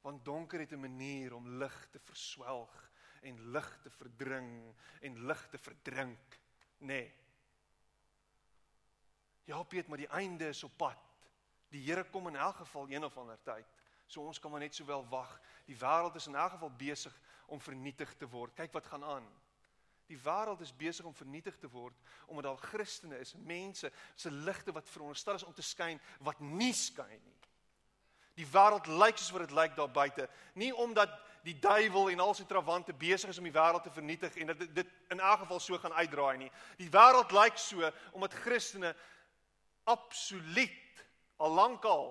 [0.00, 2.90] Want donker het 'n manier om lig te verswelg
[3.22, 6.40] en lig te verdring en lig te verdrink,
[6.78, 6.86] nê.
[6.86, 7.14] Nee.
[9.44, 10.98] Ja, Piet, maar die einde is op pad.
[11.68, 13.66] Die Here kom in elk geval een of ander tyd.
[14.06, 15.40] So ons kan maar net sowel wag.
[15.66, 18.54] Die wêreld is in elk geval besig om vernietig te word.
[18.54, 19.26] Kyk wat gaan aan.
[20.06, 21.94] Die wêreld is besig om vernietig te word
[22.26, 26.72] omdat daar Christene is, mense se ligte wat veronderstel is om te skyn wat nie
[26.74, 27.34] skyn nie.
[28.36, 31.14] Die wêreld lyk soos wat dit lyk daar buite, nie omdat
[31.46, 34.62] die duiwel en al sy trawante besig is om die wêreld te vernietig en dat
[34.74, 36.50] dit in elk geval so gaan uitdraai nie.
[36.78, 38.92] Die wêreld lyk so omdat Christene
[39.86, 41.04] absoluut
[41.36, 42.08] al lankal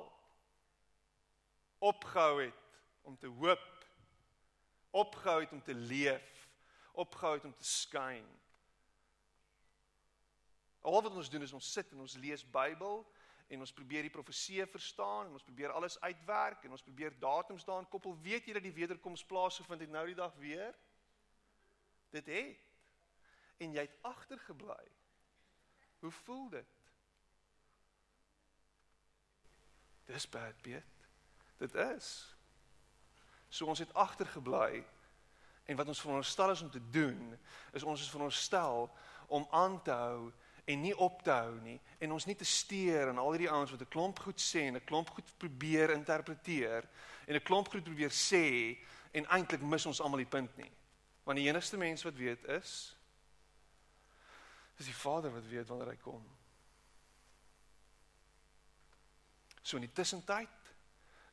[1.84, 2.62] opgehou het
[3.06, 3.62] om te hoop,
[4.96, 6.36] opgehou het om te leef
[6.96, 8.26] opgehou het om te skyn.
[10.82, 13.02] Al wat ons doen is ons sit en ons lees Bybel
[13.48, 17.66] en ons probeer die profeseë verstaan en ons probeer alles uitwerk en ons probeer datums
[17.66, 18.18] daarin koppel.
[18.22, 20.78] Weet jy dat die wederkoms plaasgevind het nou die dag weer?
[22.14, 22.62] Dit het.
[23.58, 24.84] En jy het agtergebly.
[26.00, 26.72] Hoe voel dit?
[30.06, 31.06] Dis bad, Piet.
[31.58, 32.35] Dit is.
[33.56, 34.84] So ons het agtergebly
[35.66, 37.40] En wat ons veronderstel is om te doen,
[37.72, 38.92] is ons is veronderstel
[39.28, 40.32] om aan te hou
[40.66, 43.72] en nie op te hou nie en ons nie te steur aan al hierdie ouens
[43.74, 46.88] wat 'n klomp goed sê en 'n klomp goed probeer interpreteer
[47.28, 48.78] en 'n klomp goed probeer sê
[49.12, 50.72] en eintlik mis ons almal die punt nie.
[51.24, 52.96] Want die enigste mens wat weet is
[54.78, 56.24] is die Vader wat weet wanneer hy kom.
[59.62, 60.74] So in die tussentyd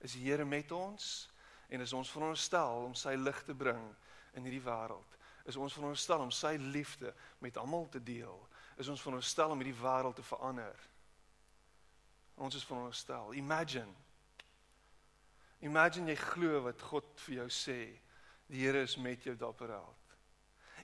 [0.01, 1.32] is die Here met ons
[1.73, 3.81] en is ons veronderstel om sy lig te bring
[4.37, 5.19] in hierdie wêreld.
[5.49, 8.37] Is ons veronderstel om sy liefde met almal te deel.
[8.77, 10.85] Is ons veronderstel om hierdie wêreld te verander.
[12.37, 13.33] Ons is veronderstel.
[13.41, 13.91] Imagine.
[15.65, 17.81] Imagine jy glo wat God vir jou sê.
[18.53, 20.17] Die Here is met jou daar op wêreld.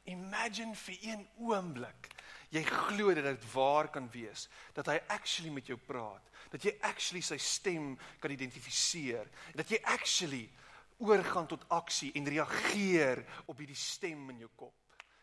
[0.09, 2.15] Imagine vir een oomblik
[2.55, 6.73] jy glo dat dit waar kan wees dat hy actually met jou praat dat jy
[6.89, 7.91] actually sy stem
[8.23, 9.29] kan identifiseer
[9.59, 10.47] dat jy actually
[10.99, 14.75] oorgaan tot aksie en reageer op hierdie stem in jou kop.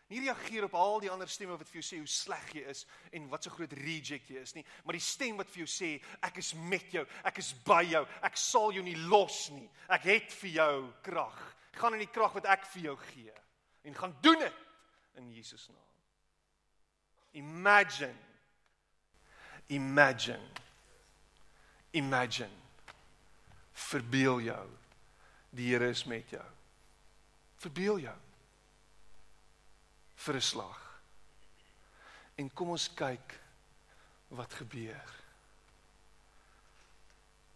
[0.06, 2.84] Nie reageer op al die ander stemme wat vir jou sê hoe sleg jy is
[3.16, 5.96] en wat so groot reject jy is nie, maar die stem wat vir jou sê
[6.28, 9.66] ek is met jou, ek is by jou, ek sal jou nie los nie.
[9.90, 11.40] Ek het vir jou krag.
[11.76, 13.34] Gaan in die krag wat ek vir jou gee
[13.86, 14.62] en gaan doen dit
[15.18, 15.82] in Jesus naam.
[17.36, 18.16] Imagine.
[19.74, 20.48] Imagine.
[21.92, 22.50] Imagine.
[23.72, 24.64] Verbeel jou
[25.56, 26.44] die Here is met jou.
[27.56, 28.16] Verbeel jou
[30.16, 31.00] vir 'n slag.
[32.36, 33.40] En kom ons kyk
[34.28, 35.14] wat gebeur.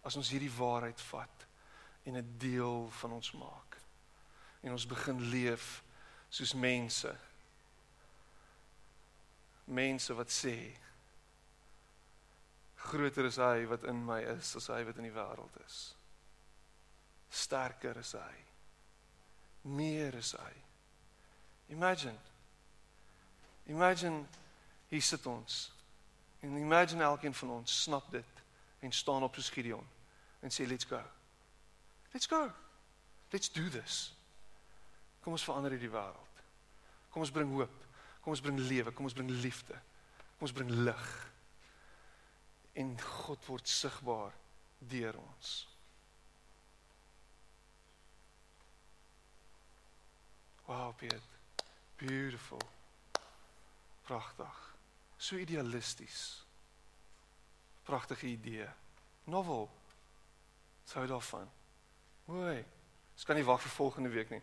[0.03, 1.47] As ons hierdie waarheid vat
[2.05, 3.77] en 'n deel van ons maak
[4.63, 5.83] en ons begin leef
[6.29, 7.17] soos mense.
[9.65, 10.77] Mense wat sê
[12.75, 16.00] groter is hy wat in my is as hy wat in die wêreld is
[17.31, 18.37] sterker is hy.
[19.63, 20.53] Meer is hy.
[21.71, 22.19] Imagine.
[23.71, 24.25] Imagine
[24.89, 25.73] hier sit ons.
[26.41, 28.45] En imagine elkeen van ons snap dit
[28.81, 29.87] en staan op soos Gideon
[30.41, 31.03] en sê let's go.
[32.13, 32.51] Let's go.
[33.31, 34.13] Let's do this.
[35.21, 36.43] Kom ons verander hierdie wêreld.
[37.13, 37.77] Kom ons bring hoop.
[38.21, 39.77] Kom ons bring lewe, kom ons bring liefde.
[40.39, 41.09] Kom ons bring lig.
[42.81, 44.35] En God word sigbaar
[44.91, 45.55] deur ons.
[50.71, 51.23] Wow, Piet.
[51.97, 52.61] Beautiful.
[54.03, 54.75] Pragtig.
[55.17, 56.45] So idealisties.
[57.83, 58.69] Pragtige idee.
[59.25, 59.71] Novel.
[60.85, 61.51] Sou daarvan.
[62.25, 62.61] Mooi.
[63.19, 64.43] Ek kan nie wag vir volgende week nie.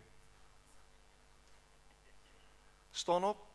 [2.92, 3.46] Staan op.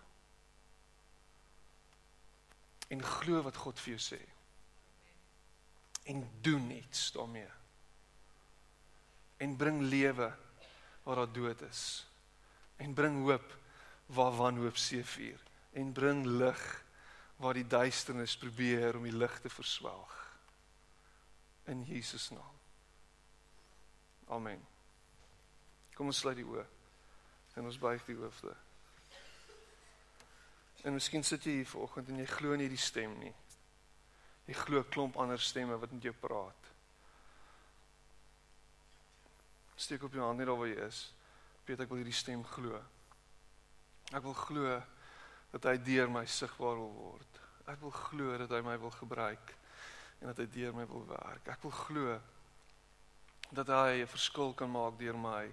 [2.89, 4.21] En glo wat God vir jou sê.
[6.09, 7.53] En doen iets daarmee.
[9.37, 10.31] En bring lewe
[11.05, 11.85] waar daar dood is
[12.83, 13.59] en bring hoop
[14.07, 15.41] waar wanhoop seefuur
[15.73, 16.63] en bring lig
[17.37, 20.19] waar die duisternis probeer om die lig te verswelg.
[21.71, 22.59] In Jesus naam.
[24.29, 24.61] Amen.
[25.95, 26.65] Kom ons sluit die oë
[27.55, 28.55] en ons buig die hoofde.
[30.83, 33.35] En miskien sit jy hier vanoggend en jy glo nie die stem nie.
[34.49, 36.71] Jy glo 'n klomp ander stemme wat met jou praat.
[39.77, 41.13] Steek op jou hand net daar waar jy is
[41.67, 42.81] weet ek wil hierdie stem glo
[44.13, 44.77] Ek wil glo
[45.53, 47.39] dat hy deur my sigbaar wil word.
[47.71, 49.55] Ek wil glo dat hy my wil gebruik
[50.21, 51.49] en dat hy deur my wil werk.
[51.49, 52.19] Ek wil glo
[53.57, 55.49] dat hy 'n verskil kan maak deur my.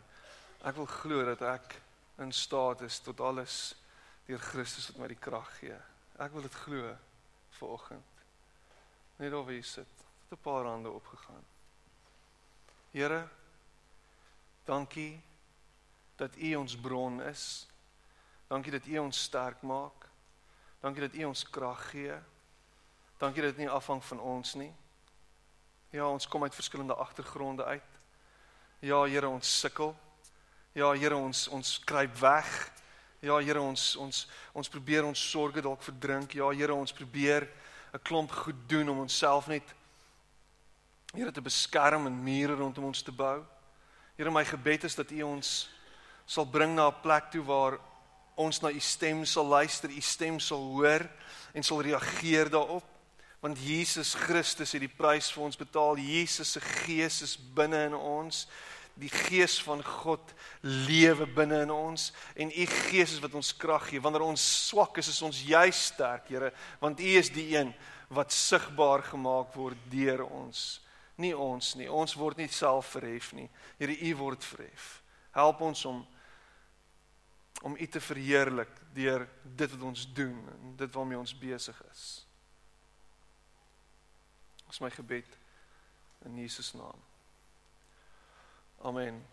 [0.64, 1.80] Ek wil glo dat ek
[2.20, 3.76] in staat is tot alles
[4.28, 5.80] deur Christus wat my die krag gee.
[6.20, 6.98] Ek wil dit glo
[7.60, 8.12] vir oggend.
[9.20, 9.88] Net oor wie sit.
[10.30, 11.46] Het 'n paar hande opgegaan.
[12.92, 13.30] Here,
[14.66, 15.22] dankie
[16.20, 17.68] dat U ons bron is.
[18.48, 20.08] Dankie dat U ons sterk maak.
[20.84, 22.16] Dankie dat U ons krag gee.
[23.20, 24.72] Dankie dat dit nie afhang van ons nie.
[25.92, 27.98] Ja, ons kom uit verskillende agtergronde uit.
[28.80, 29.96] Ja, Here, ons sukkel.
[30.72, 32.72] Ja, Here, ons ons kruip weg.
[33.20, 36.38] Ja, Here, ons ons ons probeer ons sorges dalk verdrink.
[36.38, 37.50] Ja, Here, ons probeer
[37.94, 39.76] 'n klomp goed doen om onsself net
[41.14, 43.44] Here te beskerm en mure rondom ons te bou.
[44.16, 45.70] Here, my gebed is dat U ons
[46.30, 47.80] sal bring na 'n plek toe waar
[48.38, 51.10] ons na u stem sal luister, u stem sal hoor
[51.54, 52.86] en sal reageer daarop.
[53.42, 55.98] Want Jesus Christus het die prys vir ons betaal.
[55.98, 58.48] Jesus se gees is binne in ons.
[59.00, 63.88] Die gees van God lewe binne in ons en u gees is wat ons krag
[63.90, 64.02] gee.
[64.02, 67.74] Wanneer ons swak is, is ons juis sterk, Here, want u is die een
[68.10, 70.82] wat sigbaar gemaak word deur ons.
[71.16, 71.90] Nie ons nie.
[71.90, 73.50] Ons word nie self verhef nie.
[73.80, 75.02] Here, u word verhef.
[75.32, 76.06] Help ons om
[77.62, 82.26] om U te verheerlik deur dit wat ons doen en dit waarmee ons besig is.
[84.70, 85.38] Is my gebed
[86.26, 87.08] in Jesus naam.
[88.82, 89.26] Amen.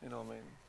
[0.00, 0.63] En amen.